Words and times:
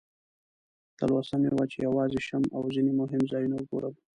تلوسه 0.97 1.35
مې 1.41 1.49
وه 1.55 1.63
چې 1.71 1.77
یوازې 1.87 2.19
شم 2.27 2.43
او 2.55 2.61
ځینې 2.75 2.91
مهم 3.01 3.21
ځایونه 3.31 3.55
وګورم. 3.57 3.93